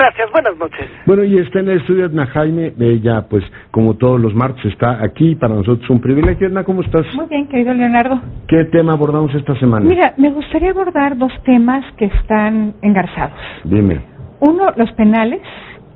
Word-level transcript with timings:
Gracias, 0.00 0.32
buenas 0.32 0.56
noches. 0.56 0.88
Bueno, 1.04 1.24
y 1.24 1.36
está 1.36 1.60
en 1.60 1.68
el 1.68 1.80
estudio 1.80 2.06
Edna 2.06 2.24
Jaime, 2.28 2.72
ella 2.80 3.26
pues 3.28 3.44
como 3.70 3.92
todos 3.98 4.18
los 4.18 4.34
martes 4.34 4.64
está 4.64 5.04
aquí, 5.04 5.34
para 5.34 5.54
nosotros 5.54 5.90
un 5.90 6.00
privilegio. 6.00 6.48
Edna, 6.48 6.64
¿cómo 6.64 6.80
estás? 6.80 7.04
Muy 7.14 7.26
bien, 7.26 7.46
querido 7.48 7.74
Leonardo. 7.74 8.18
¿Qué 8.48 8.64
tema 8.64 8.94
abordamos 8.94 9.34
esta 9.34 9.54
semana? 9.56 9.84
Mira, 9.84 10.14
me 10.16 10.30
gustaría 10.30 10.70
abordar 10.70 11.18
dos 11.18 11.32
temas 11.44 11.84
que 11.98 12.06
están 12.06 12.72
engarzados. 12.80 13.38
Dime. 13.64 14.00
Uno, 14.40 14.72
los 14.74 14.90
penales, 14.92 15.42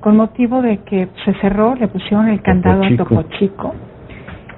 con 0.01 0.19
motivo 0.19 0.61
de 0.61 0.81
que 0.85 1.09
se 1.25 1.33
cerró, 1.41 1.75
le 1.75 1.89
pusieron 1.89 2.29
el 2.29 2.43
candado 2.43 2.85
a. 2.85 2.97
Topo 2.99 3.23
Chico, 3.39 3.75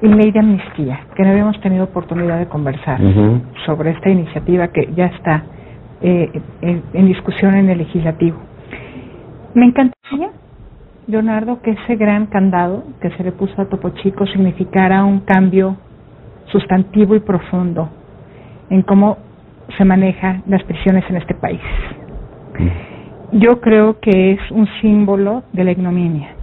y 0.02 0.08
ley 0.08 0.32
de 0.32 0.40
amnistía, 0.40 1.02
que 1.14 1.22
no 1.22 1.30
habíamos 1.30 1.60
tenido 1.60 1.84
oportunidad 1.84 2.40
de 2.40 2.46
conversar 2.46 3.00
Ujú. 3.00 3.42
sobre 3.64 3.90
esta 3.92 4.10
iniciativa 4.10 4.66
que 4.72 4.88
ya 4.96 5.06
está 5.06 5.44
eh, 6.02 6.32
en, 6.62 6.82
en 6.92 7.06
discusión 7.06 7.54
en 7.54 7.70
el 7.70 7.78
legislativo. 7.78 8.38
Me 9.56 9.64
encantaría, 9.64 10.32
Leonardo, 11.06 11.62
que 11.62 11.70
ese 11.70 11.96
gran 11.96 12.26
candado 12.26 12.84
que 13.00 13.08
se 13.12 13.24
le 13.24 13.32
puso 13.32 13.58
a 13.62 13.64
Topo 13.64 13.88
Chico 13.88 14.26
significara 14.26 15.02
un 15.02 15.20
cambio 15.20 15.78
sustantivo 16.52 17.16
y 17.16 17.20
profundo 17.20 17.88
en 18.68 18.82
cómo 18.82 19.16
se 19.78 19.86
manejan 19.86 20.42
las 20.46 20.62
prisiones 20.64 21.08
en 21.08 21.16
este 21.16 21.32
país. 21.32 21.62
Yo 23.32 23.62
creo 23.62 23.98
que 23.98 24.32
es 24.32 24.50
un 24.50 24.68
símbolo 24.82 25.42
de 25.54 25.64
la 25.64 25.72
ignominia. 25.72 26.34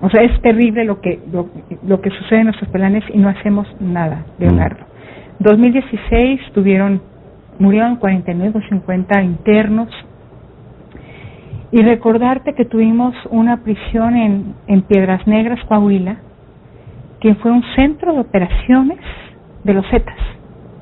O 0.00 0.08
sea, 0.08 0.22
es 0.22 0.40
terrible 0.40 0.84
lo 0.84 1.00
que 1.00 1.18
lo, 1.32 1.48
lo 1.84 2.00
que 2.00 2.10
sucede 2.10 2.38
en 2.38 2.44
nuestros 2.44 2.70
planes 2.70 3.02
y 3.12 3.18
no 3.18 3.28
hacemos 3.28 3.66
nada, 3.80 4.24
Leonardo. 4.38 4.86
2016 5.40 6.52
tuvieron 6.54 7.02
murieron 7.58 7.96
49 7.96 8.60
o 8.64 8.68
50 8.68 9.20
internos 9.24 9.88
y 11.72 11.82
recordarte 11.82 12.54
que 12.54 12.64
tuvimos 12.64 13.14
una 13.30 13.58
prisión 13.62 14.16
en, 14.16 14.54
en 14.66 14.82
Piedras 14.82 15.26
Negras, 15.26 15.58
Coahuila, 15.66 16.16
que 17.20 17.34
fue 17.36 17.50
un 17.50 17.62
centro 17.74 18.12
de 18.12 18.20
operaciones 18.20 18.98
de 19.64 19.74
los 19.74 19.86
Zetas. 19.90 20.18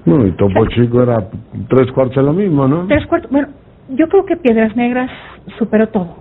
Bueno, 0.05 0.27
y 0.27 0.33
Topo 0.33 0.67
Chico 0.67 1.03
era 1.03 1.29
tres 1.69 1.91
cuartos 1.93 2.17
de 2.17 2.23
lo 2.23 2.33
mismo, 2.33 2.69
¿no? 2.69 2.87
Tres 2.87 3.07
cuartos, 3.07 3.31
bueno, 3.31 3.49
yo 3.89 4.09
creo 4.09 4.27
que 4.27 4.37
Piedras 4.37 4.77
Negras 4.77 5.11
superó 5.59 5.89
todo. 5.89 6.17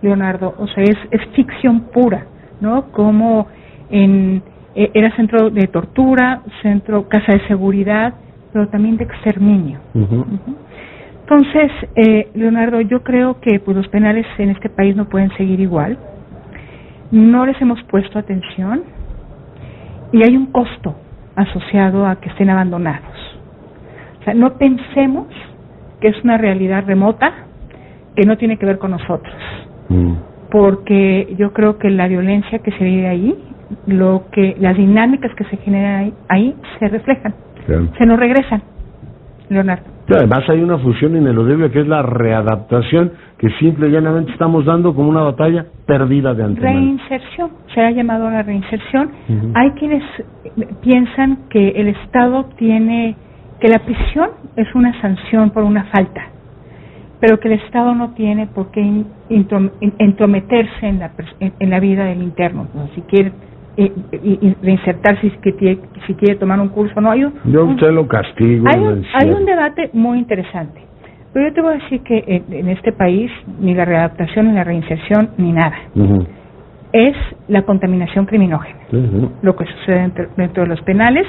Leonardo, 0.00 0.54
o 0.58 0.66
sea, 0.68 0.84
es, 0.84 0.96
es 1.10 1.20
ficción 1.34 1.80
pura, 1.92 2.26
¿no? 2.60 2.90
Como 2.92 3.46
en, 3.90 4.42
eh, 4.74 4.90
era 4.94 5.14
centro 5.16 5.50
de 5.50 5.66
tortura, 5.66 6.42
centro, 6.62 7.08
casa 7.08 7.32
de 7.32 7.46
seguridad, 7.46 8.14
pero 8.52 8.68
también 8.68 8.96
de 8.96 9.04
exterminio. 9.04 9.80
Ujú. 9.94 10.24
Entonces, 11.26 11.72
eh, 11.96 12.28
Leonardo, 12.34 12.82
yo 12.82 13.02
creo 13.02 13.40
que 13.40 13.58
pues, 13.58 13.74
los 13.74 13.88
penales 13.88 14.26
en 14.36 14.50
este 14.50 14.68
país 14.68 14.94
no 14.94 15.06
pueden 15.08 15.30
seguir 15.38 15.58
igual. 15.58 15.96
No 17.10 17.46
les 17.46 17.60
hemos 17.62 17.82
puesto 17.84 18.18
atención 18.18 18.82
y 20.12 20.22
hay 20.22 20.36
un 20.36 20.46
costo 20.52 20.94
asociado 21.34 22.06
a 22.06 22.16
que 22.20 22.28
estén 22.28 22.50
abandonados. 22.50 23.40
O 24.20 24.24
sea, 24.24 24.34
no 24.34 24.58
pensemos 24.58 25.26
que 26.00 26.08
es 26.08 26.22
una 26.24 26.36
realidad 26.36 26.84
remota 26.86 27.32
que 28.14 28.26
no 28.26 28.36
tiene 28.36 28.58
que 28.58 28.66
ver 28.66 28.78
con 28.78 28.90
nosotros, 28.92 29.34
Mm. 29.88 30.12
porque 30.50 31.34
yo 31.38 31.52
creo 31.52 31.78
que 31.78 31.88
la 31.90 32.06
violencia 32.06 32.58
que 32.60 32.70
se 32.72 32.84
vive 32.84 33.08
ahí, 33.08 33.34
lo 33.86 34.24
que 34.30 34.56
las 34.60 34.76
dinámicas 34.76 35.34
que 35.36 35.44
se 35.44 35.56
generan 35.58 35.94
ahí, 36.04 36.14
ahí 36.28 36.54
se 36.78 36.88
reflejan, 36.88 37.34
Claro. 37.66 37.88
se 37.98 38.06
nos 38.06 38.18
regresan, 38.18 38.62
Leonardo. 39.48 39.84
Además 40.08 40.42
hay 40.48 40.60
una 40.62 40.78
fusión 40.78 41.16
ineludible 41.16 41.70
que 41.70 41.80
es 41.80 41.88
la 41.88 42.02
readaptación, 42.02 43.12
que 43.38 43.48
simple 43.58 43.88
y 43.88 43.90
llanamente 43.92 44.32
estamos 44.32 44.64
dando 44.64 44.94
como 44.94 45.08
una 45.08 45.22
batalla 45.22 45.66
perdida 45.86 46.34
de 46.34 46.44
antemano. 46.44 46.78
Reinserción, 46.78 47.50
se 47.74 47.80
ha 47.80 47.90
llamado 47.90 48.30
la 48.30 48.42
reinserción. 48.42 49.10
Hay 49.54 49.70
quienes 49.72 50.02
piensan 50.82 51.48
que 51.48 51.68
el 51.70 51.88
Estado 51.88 52.44
tiene, 52.56 53.16
que 53.60 53.68
la 53.68 53.78
prisión 53.80 54.30
es 54.56 54.72
una 54.74 54.98
sanción 55.00 55.50
por 55.50 55.64
una 55.64 55.84
falta, 55.84 56.22
pero 57.20 57.38
que 57.40 57.48
el 57.48 57.54
Estado 57.60 57.94
no 57.94 58.10
tiene 58.10 58.46
por 58.46 58.70
qué 58.70 58.80
in- 58.82 59.06
introm- 59.30 59.72
in- 59.80 59.94
entrometerse 59.98 60.86
en 60.86 60.98
la, 60.98 61.10
en, 61.40 61.54
vida 61.80 62.04
del 62.04 62.22
interno. 62.22 62.66
¿no? 62.74 62.88
Si 62.94 63.00
y- 63.82 64.38
y 64.40 64.54
reinsertarse, 64.62 65.30
si 65.30 65.52
quiere, 65.52 65.78
si 66.06 66.14
quiere 66.14 66.36
tomar 66.36 66.60
un 66.60 66.68
curso, 66.68 67.00
no. 67.00 67.10
Hay 67.10 67.24
un, 67.24 67.34
Yo 67.44 67.64
un- 67.64 67.74
usted 67.74 67.90
lo 67.92 68.06
castigo. 68.06 68.66
hay 68.68 68.80
un, 68.80 69.04
hay 69.14 69.30
un 69.30 69.44
debate 69.44 69.90
muy 69.92 70.18
interesante. 70.18 70.80
Pero 71.32 71.48
yo 71.48 71.54
te 71.54 71.60
voy 71.62 71.74
a 71.74 71.78
decir 71.78 72.00
que 72.02 72.22
en, 72.28 72.52
en 72.54 72.68
este 72.68 72.92
país 72.92 73.30
ni 73.58 73.74
la 73.74 73.84
readaptación, 73.84 74.48
ni 74.48 74.54
la 74.54 74.62
reinserción, 74.64 75.30
ni 75.36 75.52
nada. 75.52 75.74
Es 76.92 77.16
la 77.48 77.62
contaminación 77.62 78.24
criminógena, 78.26 78.78
lo 79.42 79.56
que 79.56 79.64
sucede 79.66 79.98
dentro, 80.02 80.26
dentro 80.36 80.62
de 80.62 80.68
los 80.68 80.80
penales. 80.82 81.26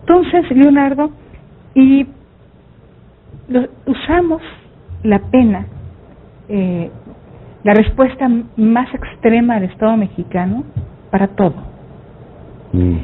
Entonces, 0.00 0.48
Leonardo, 0.52 1.10
y 1.74 2.06
lo- 3.48 3.66
usamos 3.86 4.40
la 5.02 5.18
pena, 5.18 5.66
eh, 6.48 6.90
la 7.64 7.74
respuesta 7.74 8.28
más 8.56 8.94
extrema 8.94 9.54
del 9.58 9.70
Estado 9.70 9.96
mexicano 9.96 10.62
para 11.14 11.28
todo. 11.28 11.54
Mm. 12.72 12.96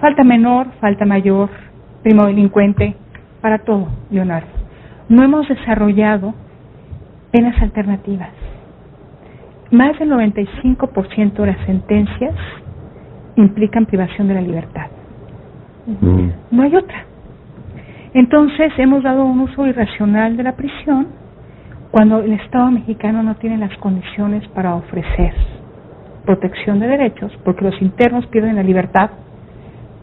Falta 0.00 0.24
menor, 0.24 0.68
falta 0.80 1.04
mayor, 1.04 1.50
primo 2.02 2.24
delincuente, 2.24 2.96
para 3.42 3.58
todo, 3.58 3.88
Leonardo. 4.10 4.48
No 5.10 5.22
hemos 5.22 5.46
desarrollado 5.46 6.32
penas 7.32 7.60
alternativas. 7.60 8.30
Más 9.70 9.98
del 9.98 10.12
95% 10.12 11.34
de 11.34 11.46
las 11.46 11.66
sentencias 11.66 12.34
implican 13.36 13.84
privación 13.84 14.28
de 14.28 14.34
la 14.34 14.40
libertad. 14.40 14.86
Mm. 16.00 16.28
No 16.52 16.62
hay 16.62 16.74
otra. 16.74 17.04
Entonces 18.14 18.72
hemos 18.78 19.02
dado 19.02 19.26
un 19.26 19.40
uso 19.40 19.66
irracional 19.66 20.38
de 20.38 20.42
la 20.42 20.56
prisión 20.56 21.08
cuando 21.90 22.20
el 22.20 22.32
Estado 22.32 22.70
mexicano 22.70 23.22
no 23.22 23.34
tiene 23.36 23.58
las 23.58 23.76
condiciones 23.76 24.48
para 24.54 24.74
ofrecer 24.74 25.34
protección 26.26 26.80
de 26.80 26.88
derechos, 26.88 27.32
porque 27.44 27.64
los 27.64 27.80
internos 27.80 28.26
pierden 28.26 28.56
la 28.56 28.62
libertad, 28.62 29.10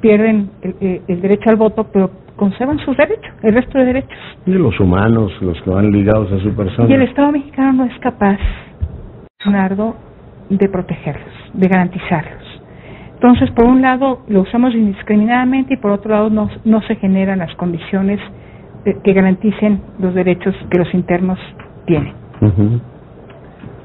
pierden 0.01 0.50
el, 0.61 1.01
el- 1.07 1.22
derecho 1.22 1.50
al 1.50 1.57
voto, 1.57 1.85
pero 1.94 2.09
conservan 2.35 2.79
sus 2.79 2.97
derechos, 2.97 3.31
el 3.44 3.53
resto 3.53 3.78
de 3.78 3.85
derechos. 3.85 4.17
Y 4.45 4.51
los 4.51 4.79
humanos, 4.79 5.31
los 5.41 5.62
que 5.62 5.69
van 5.69 5.91
ligados 5.91 6.31
a 6.31 6.39
su 6.39 6.53
persona. 6.56 6.89
Y 6.89 6.94
el 6.94 7.03
Estado 7.03 7.31
mexicano 7.31 7.73
no 7.73 7.85
es 7.85 7.97
capaz, 8.00 8.38
Leonardo, 9.45 9.95
de 10.50 10.67
protegerlos, 10.69 11.33
de 11.53 11.67
garantizarlos. 11.67 12.44
Entonces, 13.16 13.51
por 13.51 13.66
un 13.66 13.81
lado, 13.81 14.19
lo 14.28 14.41
usamos 14.41 14.73
indiscriminadamente 14.73 15.75
y 15.75 15.78
por 15.78 15.91
otro 15.91 16.12
lado, 16.12 16.29
no, 16.29 16.50
no 16.66 16.81
se 16.81 16.95
generan 16.95 17.39
las 17.39 17.53
condiciones 17.56 18.19
de- 18.83 18.97
que 19.01 19.13
garanticen 19.13 19.81
los 20.00 20.13
derechos 20.13 20.53
que 20.69 20.78
los 20.79 20.94
internos 20.94 21.39
tienen. 21.85 22.13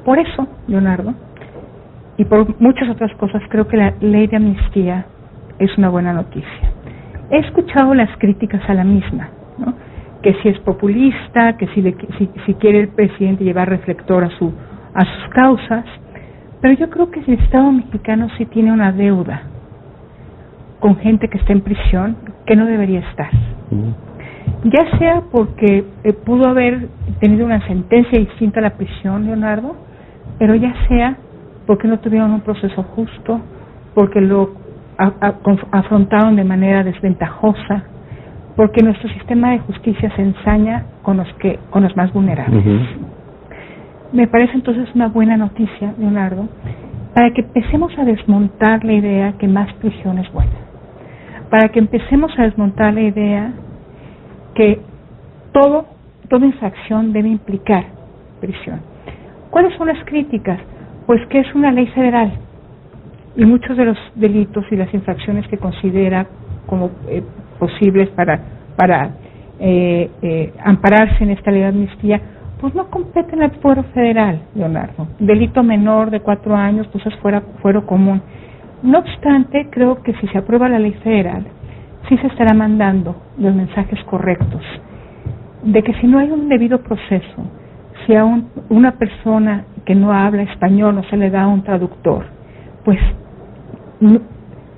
Por 0.04 0.18
eso, 0.18 0.48
Leonardo, 0.66 1.14
y 2.18 2.24
por 2.26 2.60
muchas 2.60 2.88
otras 2.90 3.14
cosas, 3.14 3.42
creo 3.48 3.66
que 3.66 3.76
la 3.78 3.94
ley 4.00 4.26
de 4.26 4.36
amnistía 4.36 5.06
es 5.58 5.76
una 5.78 5.88
buena 5.88 6.12
noticia. 6.12 6.72
He 7.30 7.38
escuchado 7.38 7.94
las 7.94 8.10
críticas 8.18 8.60
a 8.68 8.74
la 8.74 8.84
misma, 8.84 9.30
¿no? 9.58 9.74
que 10.22 10.34
si 10.42 10.48
es 10.50 10.58
populista, 10.60 11.56
que 11.56 11.66
si, 11.68 11.80
le- 11.82 11.96
si, 12.18 12.28
si 12.44 12.54
quiere 12.54 12.80
el 12.80 12.88
presidente 12.88 13.44
llevar 13.44 13.68
reflector 13.70 14.24
a, 14.24 14.30
su, 14.30 14.52
a 14.94 15.04
sus 15.04 15.28
causas, 15.34 15.84
pero 16.60 16.74
yo 16.74 16.90
creo 16.90 17.10
que 17.10 17.20
el 17.20 17.34
Estado 17.40 17.70
mexicano 17.72 18.28
sí 18.36 18.44
tiene 18.46 18.72
una 18.72 18.92
deuda 18.92 19.42
con 20.80 20.96
gente 20.98 21.28
que 21.28 21.38
está 21.38 21.52
en 21.52 21.60
prisión 21.62 22.16
que 22.46 22.56
no 22.56 22.66
debería 22.66 23.00
estar 23.00 23.30
ya 24.64 24.98
sea 24.98 25.22
porque 25.30 25.84
eh, 26.04 26.12
pudo 26.14 26.48
haber 26.48 26.88
tenido 27.20 27.46
una 27.46 27.64
sentencia 27.66 28.18
distinta 28.18 28.60
a 28.60 28.62
la 28.62 28.70
prisión, 28.76 29.26
Leonardo, 29.26 29.76
pero 30.38 30.54
ya 30.56 30.74
sea 30.88 31.16
porque 31.68 31.86
no 31.86 31.98
tuvieron 31.98 32.32
un 32.32 32.40
proceso 32.40 32.82
justo, 32.82 33.42
porque 33.94 34.22
lo 34.22 34.52
afrontaron 35.70 36.34
de 36.34 36.42
manera 36.42 36.82
desventajosa, 36.82 37.84
porque 38.56 38.82
nuestro 38.82 39.10
sistema 39.10 39.50
de 39.50 39.58
justicia 39.58 40.10
se 40.16 40.22
ensaña 40.22 40.86
con 41.02 41.18
los 41.18 41.28
que 41.34 41.58
con 41.68 41.82
los 41.82 41.94
más 41.94 42.10
vulnerables. 42.14 42.64
Me 44.14 44.26
parece 44.28 44.54
entonces 44.54 44.88
una 44.94 45.08
buena 45.08 45.36
noticia, 45.36 45.92
Leonardo, 45.98 46.48
para 47.14 47.32
que 47.32 47.42
empecemos 47.42 47.92
a 47.98 48.04
desmontar 48.06 48.82
la 48.82 48.94
idea 48.94 49.32
que 49.34 49.46
más 49.46 49.70
prisión 49.74 50.16
es 50.16 50.32
buena, 50.32 50.58
para 51.50 51.68
que 51.68 51.80
empecemos 51.80 52.32
a 52.38 52.44
desmontar 52.44 52.94
la 52.94 53.02
idea 53.02 53.52
que 54.54 54.80
todo, 55.52 55.84
toda 56.30 56.46
infracción 56.46 57.12
debe 57.12 57.28
implicar 57.28 57.84
prisión. 58.40 58.80
¿Cuáles 59.50 59.76
son 59.76 59.88
las 59.88 60.02
críticas? 60.06 60.60
Pues 61.08 61.26
que 61.28 61.38
es 61.38 61.54
una 61.54 61.72
ley 61.72 61.86
federal 61.86 62.32
y 63.34 63.46
muchos 63.46 63.78
de 63.78 63.86
los 63.86 63.96
delitos 64.14 64.66
y 64.70 64.76
las 64.76 64.92
infracciones 64.92 65.48
que 65.48 65.56
considera 65.56 66.26
como 66.66 66.90
eh, 67.08 67.22
posibles 67.58 68.10
para, 68.10 68.38
para 68.76 69.12
eh, 69.58 70.10
eh, 70.20 70.52
ampararse 70.62 71.24
en 71.24 71.30
esta 71.30 71.50
ley 71.50 71.62
de 71.62 71.68
amnistía, 71.68 72.20
pues 72.60 72.74
no 72.74 72.90
competen 72.90 73.42
al 73.42 73.52
fuero 73.52 73.84
federal, 73.94 74.42
Leonardo. 74.54 75.08
Delito 75.18 75.62
menor 75.62 76.10
de 76.10 76.20
cuatro 76.20 76.54
años, 76.54 76.86
pues 76.92 77.06
es 77.06 77.16
fuera, 77.20 77.40
fuero 77.62 77.86
común. 77.86 78.20
No 78.82 78.98
obstante, 78.98 79.68
creo 79.70 80.02
que 80.02 80.12
si 80.20 80.28
se 80.28 80.36
aprueba 80.36 80.68
la 80.68 80.78
ley 80.78 80.92
federal, 81.02 81.46
sí 82.10 82.18
se 82.18 82.26
estará 82.26 82.52
mandando 82.52 83.16
los 83.38 83.54
mensajes 83.54 83.98
correctos 84.04 84.60
de 85.62 85.82
que 85.82 85.94
si 86.02 86.06
no 86.06 86.18
hay 86.18 86.30
un 86.30 86.50
debido 86.50 86.82
proceso, 86.82 87.50
si 88.04 88.14
a 88.14 88.26
una 88.68 88.92
persona 88.98 89.64
que 89.88 89.94
no 89.94 90.12
habla 90.12 90.42
español 90.42 90.96
no 90.96 91.02
se 91.04 91.16
le 91.16 91.30
da 91.30 91.46
un 91.46 91.62
traductor, 91.62 92.26
pues 92.84 92.98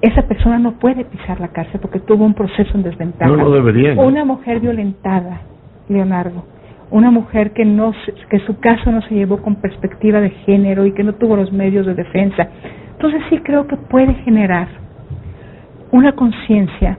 esa 0.03 0.23
persona 0.23 0.61
no 0.61 0.79
puede 0.79 1.05
pisar 1.05 1.41
la 1.41 1.49
cárcel 1.49 1.81
porque 1.81 1.99
tuvo 1.99 2.25
un 2.25 2.33
proceso 2.33 2.71
en 2.77 2.85
desventaja. 2.85 3.29
No 3.29 3.43
lo 3.43 3.51
debería. 3.51 4.01
Una 4.01 4.25
mujer 4.25 4.61
violentada, 4.61 5.41
Leonardo, 5.89 6.45
una 6.93 7.11
mujer 7.11 7.51
que 7.55 7.65
no 7.65 7.93
que 8.31 8.39
su 8.47 8.61
caso 8.61 8.93
no 8.93 9.03
se 9.03 9.17
llevó 9.17 9.43
con 9.43 9.57
perspectiva 9.57 10.21
de 10.21 10.31
género 10.31 10.87
y 10.87 10.93
que 10.93 11.03
no 11.03 11.15
tuvo 11.17 11.35
los 11.35 11.51
medios 11.53 11.87
de 11.87 11.95
defensa. 11.95 12.49
Entonces 12.93 13.21
sí 13.31 13.39
creo 13.39 13.67
que 13.67 13.77
puede 13.77 14.15
generar 14.23 14.69
una 15.91 16.13
conciencia 16.13 16.99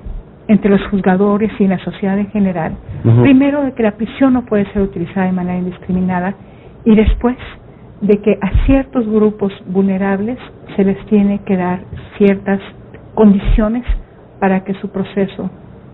entre 0.49 0.69
los 0.69 0.85
juzgadores 0.89 1.49
y 1.59 1.65
la 1.65 1.79
sociedad 1.79 2.19
en 2.19 2.29
general. 2.31 2.73
Primero 3.21 3.63
de 3.63 3.71
que 3.71 3.83
la 3.83 3.91
prisión 3.91 4.33
no 4.33 4.43
puede 4.43 4.65
ser 4.73 4.81
utilizada 4.81 5.27
de 5.27 5.31
manera 5.31 5.59
indiscriminada 5.59 6.35
y 6.83 6.93
después 6.93 7.37
de 8.01 8.19
que 8.21 8.37
a 8.41 8.65
ciertos 8.65 9.07
grupos 9.07 9.53
vulnerables 9.67 10.37
se 10.75 10.83
les 10.83 11.03
tiene 11.05 11.39
que 11.45 11.55
dar 11.55 11.83
ciertas 12.17 12.59
condiciones 13.15 13.85
para 14.39 14.63
que 14.63 14.73
su 14.75 14.89
proceso 14.89 15.49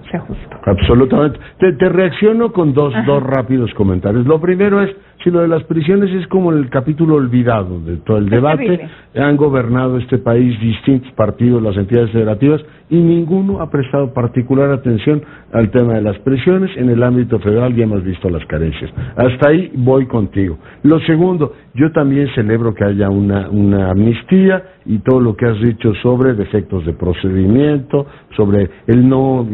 sea 0.09 0.21
justo. 0.21 0.57
Absolutamente. 0.65 1.39
Te, 1.59 1.73
te 1.73 1.89
reacciono 1.89 2.51
con 2.51 2.73
dos, 2.73 2.93
dos 3.05 3.23
rápidos 3.23 3.73
comentarios. 3.73 4.25
Lo 4.25 4.39
primero 4.39 4.81
es, 4.81 4.95
si 5.23 5.31
lo 5.31 5.41
de 5.41 5.47
las 5.47 5.63
prisiones 5.63 6.11
es 6.11 6.27
como 6.27 6.51
el 6.51 6.69
capítulo 6.69 7.15
olvidado 7.15 7.79
de 7.79 7.97
todo 7.97 8.17
el 8.17 8.29
debate, 8.29 8.87
han 9.15 9.35
gobernado 9.35 9.97
este 9.97 10.17
país 10.17 10.59
distintos 10.59 11.11
partidos, 11.13 11.61
las 11.61 11.75
entidades 11.75 12.11
federativas, 12.11 12.61
y 12.89 12.95
ninguno 12.95 13.61
ha 13.61 13.69
prestado 13.69 14.13
particular 14.13 14.71
atención 14.71 15.21
al 15.51 15.69
tema 15.71 15.95
de 15.95 16.01
las 16.01 16.17
prisiones. 16.19 16.71
En 16.77 16.89
el 16.89 17.03
ámbito 17.03 17.39
federal 17.39 17.75
ya 17.75 17.83
hemos 17.83 18.03
visto 18.03 18.29
las 18.29 18.45
carencias. 18.45 18.91
Hasta 19.15 19.49
ahí 19.49 19.71
voy 19.75 20.05
contigo. 20.05 20.57
Lo 20.83 20.99
segundo, 21.01 21.53
yo 21.73 21.91
también 21.91 22.29
celebro 22.33 22.73
que 22.73 22.85
haya 22.85 23.09
una, 23.09 23.49
una 23.49 23.91
amnistía 23.91 24.63
y 24.85 24.99
todo 24.99 25.19
lo 25.19 25.35
que 25.35 25.45
has 25.45 25.59
dicho 25.59 25.93
sobre 26.01 26.33
defectos 26.33 26.85
de 26.85 26.93
procedimiento, 26.93 28.05
sobre 28.35 28.69
el 28.87 29.07
no 29.07 29.45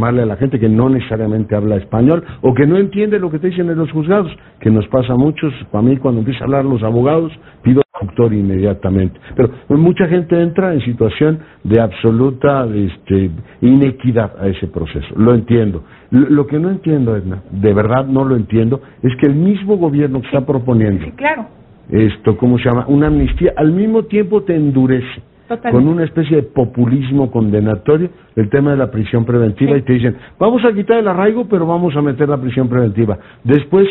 informarle 0.00 0.22
a 0.22 0.26
la 0.26 0.36
gente 0.36 0.58
que 0.58 0.68
no 0.68 0.88
necesariamente 0.88 1.54
habla 1.54 1.76
español 1.76 2.24
o 2.40 2.54
que 2.54 2.66
no 2.66 2.78
entiende 2.78 3.18
lo 3.18 3.30
que 3.30 3.38
te 3.38 3.48
dicen 3.48 3.68
en 3.68 3.76
los 3.76 3.90
juzgados, 3.92 4.32
que 4.60 4.70
nos 4.70 4.86
pasa 4.88 5.12
a 5.12 5.16
muchos. 5.16 5.52
Para 5.70 5.82
mí, 5.82 5.96
cuando 5.98 6.20
empieza 6.20 6.40
a 6.40 6.44
hablar 6.44 6.64
los 6.64 6.82
abogados, 6.82 7.32
pido 7.62 7.82
doctor 8.00 8.32
inmediatamente. 8.32 9.20
Pero 9.36 9.50
mucha 9.68 10.06
gente 10.08 10.40
entra 10.40 10.72
en 10.72 10.80
situación 10.80 11.40
de 11.64 11.80
absoluta 11.80 12.66
este, 12.74 13.30
inequidad 13.60 14.32
a 14.40 14.48
ese 14.48 14.68
proceso. 14.68 15.08
Lo 15.16 15.34
entiendo. 15.34 15.82
Lo, 16.10 16.46
que 16.46 16.58
no 16.58 16.70
entiendo, 16.70 17.14
Edna, 17.14 17.42
de 17.50 17.74
verdad 17.74 18.06
no 18.06 18.24
lo 18.24 18.36
entiendo, 18.36 18.80
es 19.02 19.12
que 19.20 19.26
el 19.26 19.34
mismo 19.34 19.76
gobierno 19.76 20.20
que 20.22 20.26
está 20.28 20.46
proponiendo 20.46 21.04
claro. 21.14 21.46
esto, 21.90 22.36
¿cómo 22.38 22.58
se 22.58 22.64
llama? 22.64 22.86
Una 22.88 23.08
amnistía, 23.08 23.52
al 23.56 23.72
mismo 23.72 24.04
tiempo 24.04 24.42
te 24.42 24.56
endurece. 24.56 25.29
Con 25.70 25.88
una 25.88 26.04
especie 26.04 26.36
de 26.36 26.42
populismo 26.44 27.30
condenatorio 27.30 28.10
el 28.36 28.48
tema 28.48 28.70
de 28.70 28.76
la 28.76 28.90
prisión 28.90 29.24
preventiva 29.24 29.76
y 29.76 29.82
te 29.82 29.94
dicen, 29.94 30.16
vamos 30.38 30.64
a 30.64 30.72
quitar 30.72 30.98
el 30.98 31.08
arraigo, 31.08 31.46
pero 31.48 31.66
vamos 31.66 31.96
a 31.96 32.02
meter 32.02 32.28
la 32.28 32.40
prisión 32.40 32.68
preventiva. 32.68 33.18
Después 33.42 33.88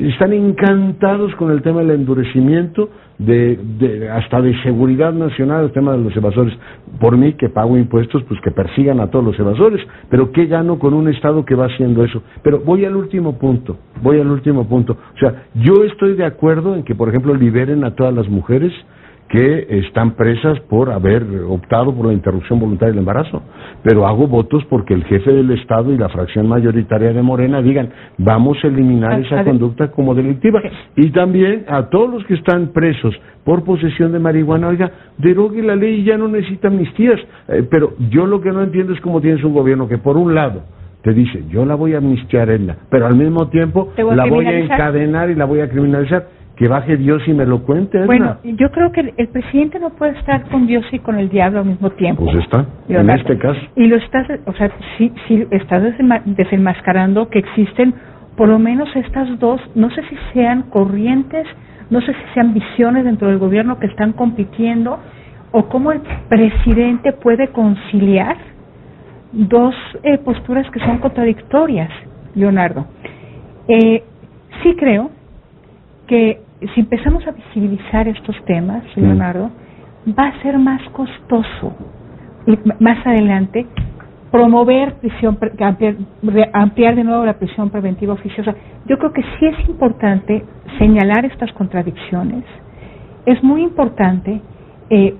están 0.00 0.32
encantados 0.32 1.34
con 1.36 1.50
el 1.50 1.62
tema 1.62 1.80
del 1.80 1.90
endurecimiento, 1.90 2.88
de, 3.18 4.08
hasta 4.10 4.40
de 4.40 4.60
seguridad 4.62 5.12
nacional, 5.12 5.66
el 5.66 5.72
tema 5.72 5.92
de 5.92 5.98
los 5.98 6.16
evasores. 6.16 6.54
Por 6.98 7.16
mí, 7.16 7.34
que 7.34 7.50
pago 7.50 7.76
impuestos, 7.76 8.24
pues 8.24 8.40
que 8.40 8.50
persigan 8.50 9.00
a 9.00 9.08
todos 9.10 9.24
los 9.24 9.38
evasores. 9.38 9.86
Pero 10.08 10.32
¿qué 10.32 10.46
gano 10.46 10.78
con 10.78 10.94
un 10.94 11.08
Estado 11.08 11.44
que 11.44 11.54
va 11.54 11.66
haciendo 11.66 12.02
eso? 12.04 12.22
Pero 12.42 12.60
voy 12.60 12.84
al 12.84 12.96
último 12.96 13.38
punto, 13.38 13.76
voy 14.02 14.18
al 14.18 14.30
último 14.30 14.66
punto. 14.66 14.96
O 15.14 15.18
sea, 15.18 15.44
yo 15.54 15.84
estoy 15.84 16.14
de 16.14 16.24
acuerdo 16.24 16.74
en 16.74 16.82
que, 16.82 16.94
por 16.94 17.08
ejemplo, 17.08 17.34
liberen 17.34 17.84
a 17.84 17.94
todas 17.94 18.14
las 18.14 18.28
mujeres 18.28 18.72
que 19.30 19.78
están 19.86 20.16
presas 20.16 20.58
por 20.68 20.90
haber 20.90 21.24
optado 21.48 21.94
por 21.94 22.06
la 22.06 22.12
interrupción 22.12 22.58
voluntaria 22.58 22.90
del 22.90 22.98
embarazo. 22.98 23.42
Pero 23.84 24.06
hago 24.06 24.26
votos 24.26 24.64
porque 24.68 24.92
el 24.92 25.04
jefe 25.04 25.32
del 25.32 25.52
Estado 25.52 25.92
y 25.92 25.96
la 25.96 26.08
fracción 26.08 26.48
mayoritaria 26.48 27.12
de 27.12 27.22
Morena 27.22 27.62
digan, 27.62 27.90
vamos 28.18 28.58
a 28.64 28.66
eliminar 28.66 29.20
esa 29.20 29.44
conducta 29.44 29.92
como 29.92 30.16
delictiva. 30.16 30.60
Y 30.96 31.10
también 31.10 31.64
a 31.68 31.88
todos 31.90 32.12
los 32.12 32.24
que 32.24 32.34
están 32.34 32.72
presos 32.72 33.14
por 33.44 33.62
posesión 33.62 34.10
de 34.10 34.18
marihuana, 34.18 34.66
oiga, 34.66 34.90
derogue 35.16 35.62
la 35.62 35.76
ley 35.76 36.00
y 36.00 36.04
ya 36.04 36.18
no 36.18 36.26
necesita 36.26 36.66
amnistías. 36.66 37.20
Eh, 37.48 37.64
pero 37.70 37.94
yo 38.10 38.26
lo 38.26 38.40
que 38.40 38.50
no 38.50 38.62
entiendo 38.62 38.92
es 38.92 39.00
cómo 39.00 39.20
tienes 39.20 39.44
un 39.44 39.54
gobierno 39.54 39.86
que 39.86 39.98
por 39.98 40.16
un 40.16 40.34
lado 40.34 40.62
te 41.02 41.12
dice, 41.14 41.44
yo 41.48 41.64
la 41.64 41.76
voy 41.76 41.94
a 41.94 41.98
amnistiar, 41.98 42.50
Edna, 42.50 42.76
pero 42.90 43.06
al 43.06 43.14
mismo 43.14 43.48
tiempo 43.48 43.92
la 43.96 44.26
voy 44.26 44.44
a 44.46 44.58
encadenar 44.58 45.30
y 45.30 45.34
la 45.36 45.44
voy 45.44 45.60
a 45.60 45.68
criminalizar 45.68 46.26
que 46.60 46.68
baje 46.68 46.98
Dios 46.98 47.22
y 47.26 47.32
me 47.32 47.46
lo 47.46 47.62
cuente. 47.62 48.04
Bueno, 48.04 48.36
yo 48.44 48.70
creo 48.70 48.92
que 48.92 49.14
el, 49.16 49.28
presidente 49.28 49.80
no 49.80 49.88
puede 49.94 50.18
estar 50.18 50.46
con 50.50 50.66
Dios 50.66 50.84
y 50.92 50.98
con 50.98 51.18
el 51.18 51.30
diablo 51.30 51.60
al 51.60 51.64
mismo 51.64 51.88
tiempo. 51.88 52.26
Pues 52.26 52.36
está, 52.36 52.66
en 52.86 53.08
este 53.08 53.38
caso. 53.38 53.58
Y 53.76 53.86
lo 53.86 53.96
estás, 53.96 54.26
o 54.44 54.52
sea, 54.52 54.70
sí, 54.98 55.10
sí 55.26 55.46
estás 55.52 55.82
desenmascarando 56.26 57.30
que 57.30 57.38
existen 57.38 57.94
por 58.36 58.50
lo 58.50 58.58
menos 58.58 58.94
estas 58.94 59.38
dos, 59.38 59.58
no 59.74 59.88
sé 59.88 60.02
si 60.10 60.16
sean 60.34 60.64
corrientes, 60.64 61.46
no 61.88 62.02
sé 62.02 62.12
si 62.12 62.34
sean 62.34 62.52
visiones 62.52 63.06
dentro 63.06 63.28
del 63.28 63.38
gobierno 63.38 63.78
que 63.78 63.86
están 63.86 64.12
compitiendo, 64.12 64.98
o 65.52 65.66
cómo 65.70 65.92
el 65.92 66.02
presidente 66.28 67.14
puede 67.14 67.48
conciliar 67.48 68.36
dos 69.32 69.74
eh, 70.02 70.18
posturas 70.18 70.70
que 70.70 70.80
son 70.80 70.98
contradictorias, 70.98 71.90
Leonardo. 72.34 72.86
Eh, 73.66 74.02
sí 74.62 74.76
creo 74.76 75.10
que 76.06 76.49
si 76.74 76.80
empezamos 76.80 77.26
a 77.26 77.32
visibilizar 77.32 78.08
estos 78.08 78.36
temas, 78.44 78.84
mm. 78.96 79.00
Leonardo, 79.00 79.50
va 80.18 80.28
a 80.28 80.42
ser 80.42 80.58
más 80.58 80.82
costoso 80.90 81.74
y 82.46 82.58
más 82.82 83.06
adelante 83.06 83.66
promover 84.30 84.94
prisión, 84.94 85.38
ampliar, 86.52 86.94
de 86.94 87.04
nuevo 87.04 87.24
la 87.24 87.38
prisión 87.38 87.70
preventiva 87.70 88.14
oficiosa. 88.14 88.54
Yo 88.86 88.98
creo 88.98 89.12
que 89.12 89.22
sí 89.22 89.46
es 89.46 89.68
importante 89.68 90.44
señalar 90.78 91.24
estas 91.24 91.52
contradicciones. 91.54 92.44
Es 93.26 93.42
muy 93.42 93.62
importante 93.62 94.40
eh, 94.88 95.16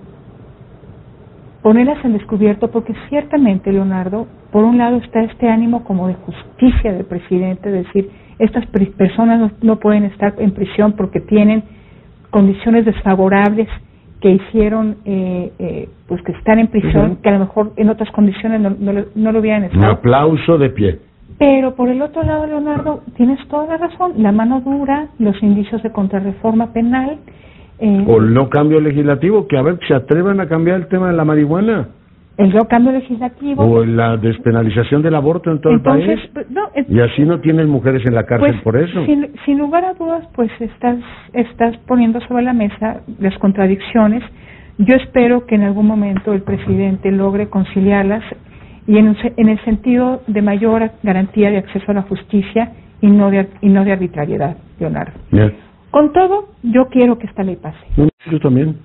ponerlas 1.63 2.05
en 2.05 2.13
descubierto 2.13 2.71
porque 2.71 2.95
ciertamente, 3.09 3.73
Leonardo, 3.73 4.29
por 4.53 4.65
un 4.65 4.79
lado 4.79 4.97
está 4.99 5.23
este 5.23 5.49
ánimo 5.49 5.85
como 5.85 6.07
de 6.07 6.15
justicia 6.15 6.93
del 6.93 7.05
presidente, 7.05 7.71
decir, 7.71 8.11
estas 8.41 8.67
personas 8.97 9.53
no, 9.63 9.77
pueden 9.77 10.05
estar 10.05 10.35
en 10.39 10.53
prisión 10.53 10.95
porque 10.95 11.21
tienen 11.21 11.63
condiciones 12.31 12.85
desfavorables 12.85 13.69
que 14.21 14.31
hicieron 14.31 14.97
eh, 15.05 15.53
eh, 15.59 15.89
pues 16.09 16.23
que 16.23 16.33
están 16.33 16.59
en 16.59 16.69
prisión, 16.69 17.19
que 17.23 17.29
a 17.29 17.33
lo 17.33 17.41
mejor 17.41 17.73
en 17.77 17.89
otras 17.89 18.11
condiciones 18.11 18.61
no, 18.61 18.77
no, 19.15 19.33
lo 19.33 19.41
hubieran 19.41 19.65
estado. 19.65 19.83
Un 19.83 19.91
aplauso 19.91 20.59
de 20.59 20.71
pie. 20.71 20.99
Pero 21.39 21.75
por 21.75 21.89
el 21.89 22.03
otro 22.03 22.23
lado, 22.23 22.47
Leonardo, 22.47 23.03
tienes 23.17 23.39
toda 23.49 23.67
la 23.67 23.77
razón. 23.79 24.15
La 24.19 24.33
mano 24.33 24.61
dura, 24.61 25.09
los 25.19 25.43
indicios 25.43 25.83
de 25.83 25.91
contrarreforma 25.91 26.73
penal. 26.73 27.19
Eh, 27.79 28.05
o 28.07 28.21
no 28.21 28.51
cambio 28.51 28.81
legislativo, 28.81 29.47
que 29.49 29.57
a 29.57 29.63
ver, 29.63 29.79
se 29.89 29.95
atrevan 29.95 30.41
a 30.41 30.49
cambiar 30.49 30.77
el 30.77 30.89
tema 30.89 31.09
de 31.09 31.15
la 31.15 31.25
marihuana 31.25 31.89
el 32.37 32.53
cambio 32.69 32.93
legislativo. 32.93 33.63
O 33.63 33.85
la 33.85 34.17
despenalización 34.17 35.03
del 35.03 35.15
aborto 35.15 35.51
en 35.51 35.61
todo 35.61 35.73
el 35.73 35.83
país. 35.83 36.21
Pues, 36.33 36.47
y 36.89 37.01
así 37.01 37.23
no 37.23 37.41
tienen 37.41 37.69
mujeres 37.69 38.03
en 38.07 38.15
la 38.15 38.25
cárcel 38.25 38.53
pues, 38.53 38.63
por 38.63 38.77
eso. 38.77 39.05
Sin, 39.45 39.59
lugar 39.59 39.85
a 39.85 39.95
dudas, 39.95 40.27
pues 40.35 40.51
estás, 40.61 40.99
estás 41.33 41.77
poniendo 41.87 42.21
sobre 42.23 42.43
la 42.43 42.53
mesa 42.53 43.03
las 43.19 43.37
contradicciones. 43.39 44.23
Yo 44.79 44.97
espero 44.97 45.47
que 45.47 45.57
en 45.57 45.65
algún 45.65 45.87
momento 45.87 46.33
el 46.33 46.43
presidente 46.43 47.11
logre 47.13 47.49
conciliarlas 47.49 48.25
y 48.87 48.97
en, 48.97 49.15
en 49.37 49.49
el 49.49 49.63
sentido 49.65 50.23
de 50.27 50.41
mayor 50.41 50.91
garantía 51.03 51.51
de 51.51 51.59
acceso 51.59 51.91
a 51.91 51.95
la 51.95 52.03
justicia 52.03 52.73
y 53.03 53.09
no 53.09 53.31
de, 53.31 53.49
y 53.61 53.69
no 53.69 53.85
de 53.85 53.93
arbitrariedad, 53.93 54.57
Leonardo. 54.79 55.13
Con 55.91 56.13
todo, 56.13 56.49
yo 56.63 56.87
quiero 56.87 57.19
que 57.19 57.27
esta 57.27 57.43
ley 57.43 57.57
pase. 57.57 57.79
Yo 58.31 58.39
también. 58.41 58.77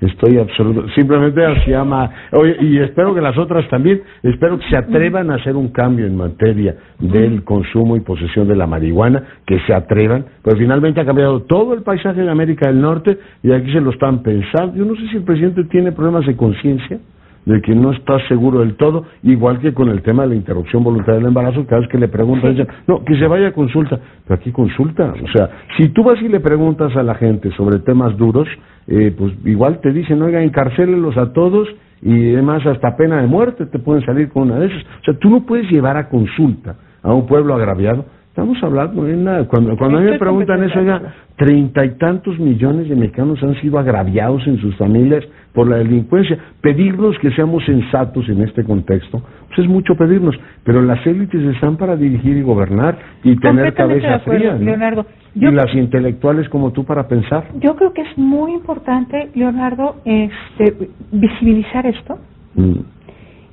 Estoy 0.00 0.38
absoluto, 0.38 0.88
simplemente 0.94 1.44
así 1.46 1.72
ama, 1.72 2.10
oye, 2.32 2.56
y 2.60 2.78
espero 2.78 3.14
que 3.14 3.20
las 3.20 3.36
otras 3.36 3.68
también, 3.68 4.02
espero 4.22 4.58
que 4.58 4.68
se 4.68 4.76
atrevan 4.76 5.30
a 5.30 5.36
hacer 5.36 5.56
un 5.56 5.68
cambio 5.68 6.06
en 6.06 6.16
materia 6.16 6.76
del 6.98 7.42
consumo 7.44 7.96
y 7.96 8.00
posesión 8.00 8.46
de 8.46 8.56
la 8.56 8.66
marihuana, 8.66 9.22
que 9.44 9.58
se 9.60 9.74
atrevan, 9.74 10.24
pero 10.42 10.56
finalmente 10.56 11.00
ha 11.00 11.04
cambiado 11.04 11.42
todo 11.42 11.74
el 11.74 11.82
paisaje 11.82 12.22
de 12.22 12.30
América 12.30 12.68
del 12.68 12.80
Norte 12.80 13.18
y 13.42 13.52
aquí 13.52 13.72
se 13.72 13.80
lo 13.80 13.90
están 13.90 14.22
pensando. 14.22 14.76
Yo 14.76 14.84
no 14.84 14.94
sé 14.94 15.08
si 15.08 15.16
el 15.16 15.24
presidente 15.24 15.64
tiene 15.64 15.92
problemas 15.92 16.26
de 16.26 16.36
conciencia, 16.36 16.98
de 17.44 17.62
que 17.62 17.74
no 17.74 17.92
estás 17.92 18.20
seguro 18.28 18.60
del 18.60 18.76
todo, 18.76 19.06
igual 19.22 19.58
que 19.58 19.72
con 19.72 19.88
el 19.88 20.02
tema 20.02 20.24
de 20.24 20.30
la 20.30 20.34
interrupción 20.34 20.84
voluntaria 20.84 21.14
del 21.14 21.28
embarazo, 21.28 21.64
cada 21.66 21.80
vez 21.80 21.88
que 21.88 21.96
le 21.96 22.08
preguntan, 22.08 22.50
dicen, 22.50 22.68
no, 22.86 23.02
que 23.04 23.18
se 23.18 23.26
vaya 23.26 23.48
a 23.48 23.52
consulta, 23.52 23.98
pero 24.26 24.38
aquí 24.38 24.52
consulta, 24.52 25.14
o 25.14 25.28
sea, 25.32 25.48
si 25.78 25.88
tú 25.88 26.04
vas 26.04 26.20
y 26.20 26.28
le 26.28 26.40
preguntas 26.40 26.94
a 26.94 27.02
la 27.02 27.14
gente 27.14 27.50
sobre 27.52 27.78
temas 27.78 28.16
duros, 28.18 28.46
eh, 28.88 29.14
pues 29.16 29.34
igual 29.44 29.80
te 29.80 29.92
dicen, 29.92 30.20
oiga, 30.22 30.42
encarcélelos 30.42 31.16
a 31.16 31.32
todos 31.32 31.68
y 32.00 32.32
además 32.32 32.64
hasta 32.66 32.96
pena 32.96 33.20
de 33.20 33.26
muerte 33.26 33.66
te 33.66 33.78
pueden 33.78 34.04
salir 34.04 34.30
con 34.30 34.44
una 34.44 34.58
de 34.58 34.66
esas. 34.66 34.82
O 34.82 35.04
sea, 35.04 35.18
tú 35.18 35.28
no 35.28 35.44
puedes 35.44 35.70
llevar 35.70 35.96
a 35.96 36.08
consulta 36.08 36.76
a 37.02 37.12
un 37.12 37.26
pueblo 37.26 37.54
agraviado 37.54 38.06
Estamos 38.38 38.62
hablando 38.62 39.02
de 39.02 39.16
nada. 39.16 39.48
Cuando, 39.48 39.76
cuando 39.76 39.98
a 39.98 40.00
mí 40.00 40.12
me 40.12 40.16
preguntan 40.16 40.62
eso, 40.62 40.80
ya 40.80 41.02
treinta 41.34 41.84
y 41.84 41.98
tantos 41.98 42.38
millones 42.38 42.88
de 42.88 42.94
mexicanos 42.94 43.42
han 43.42 43.60
sido 43.60 43.80
agraviados 43.80 44.46
en 44.46 44.58
sus 44.58 44.76
familias 44.76 45.24
por 45.52 45.68
la 45.68 45.78
delincuencia. 45.78 46.38
Pedirnos 46.60 47.18
que 47.18 47.32
seamos 47.32 47.64
sensatos 47.64 48.28
en 48.28 48.42
este 48.42 48.62
contexto, 48.62 49.20
pues 49.48 49.58
es 49.58 49.66
mucho 49.66 49.96
pedirnos. 49.96 50.36
Pero 50.62 50.80
las 50.82 51.04
élites 51.04 51.42
están 51.52 51.76
para 51.76 51.96
dirigir 51.96 52.36
y 52.36 52.42
gobernar 52.42 52.96
y 53.24 53.34
tener 53.40 53.74
cabeza 53.74 54.20
fría. 54.20 54.54
Leonardo. 54.54 55.04
y 55.34 55.50
las 55.50 55.74
intelectuales 55.74 56.48
como 56.48 56.70
tú 56.70 56.84
para 56.84 57.08
pensar. 57.08 57.42
Yo 57.58 57.74
creo 57.74 57.92
que 57.92 58.02
es 58.02 58.16
muy 58.16 58.52
importante, 58.52 59.30
Leonardo, 59.34 59.96
este, 60.04 60.90
visibilizar 61.10 61.86
esto. 61.86 62.20
Mm. 62.54 62.97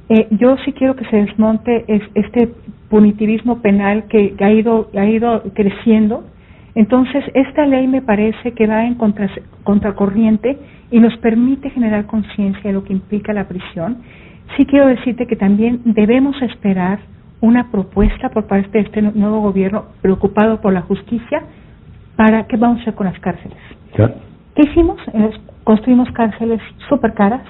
Eh, 0.09 0.27
yo 0.31 0.55
sí 0.63 0.73
quiero 0.73 0.95
que 0.95 1.05
se 1.05 1.17
desmonte 1.17 1.85
este 2.13 2.49
punitivismo 2.89 3.61
penal 3.61 4.05
que 4.05 4.35
ha 4.39 4.51
ido, 4.51 4.89
ha 4.95 5.05
ido 5.05 5.43
creciendo. 5.53 6.23
Entonces, 6.75 7.23
esta 7.33 7.65
ley 7.65 7.87
me 7.87 8.01
parece 8.01 8.51
que 8.51 8.67
va 8.67 8.85
en 8.85 8.95
contra, 8.95 9.29
contracorriente 9.63 10.57
y 10.91 10.99
nos 10.99 11.17
permite 11.17 11.69
generar 11.71 12.05
conciencia 12.05 12.61
de 12.63 12.73
lo 12.73 12.83
que 12.83 12.93
implica 12.93 13.33
la 13.33 13.47
prisión. 13.47 13.97
Sí 14.55 14.65
quiero 14.65 14.87
decirte 14.87 15.25
que 15.25 15.35
también 15.35 15.81
debemos 15.85 16.39
esperar 16.41 16.99
una 17.41 17.71
propuesta 17.71 18.29
por 18.29 18.45
parte 18.45 18.69
de 18.71 18.79
este 18.81 19.01
nuevo 19.01 19.41
gobierno 19.41 19.85
preocupado 20.01 20.61
por 20.61 20.73
la 20.73 20.81
justicia 20.81 21.43
para 22.15 22.45
qué 22.47 22.57
vamos 22.57 22.79
a 22.79 22.81
hacer 22.81 22.93
con 22.93 23.07
las 23.07 23.19
cárceles. 23.19 23.57
¿Qué 23.95 24.69
hicimos? 24.69 24.99
Construimos 25.63 26.09
cárceles 26.11 26.61
súper 26.87 27.13
caras 27.13 27.41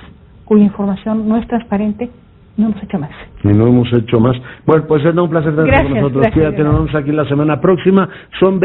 cuya 0.46 0.64
información 0.64 1.28
no 1.28 1.38
es 1.38 1.48
transparente 1.48 2.10
no 2.58 2.68
hemos 2.68 2.84
hecho 2.84 3.00
más. 3.00 3.12
Y 3.44 3.48
no 3.50 3.68
hemos 3.68 3.92
hecho 3.92 4.20
más. 4.20 4.36
Bueno, 4.66 4.86
pues 4.88 5.04
es 5.04 5.14
un 5.16 5.30
placer 5.30 5.52
estar 5.52 5.84
con 5.84 5.94
nosotros. 5.94 6.28
Cuídate, 6.34 6.64
nos 6.64 6.74
vemos 6.74 6.96
aquí 6.96 7.12
la 7.12 7.26
semana 7.28 7.60
próxima. 7.60 8.08
Son 8.40 8.54